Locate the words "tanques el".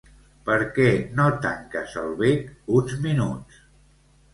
1.45-2.19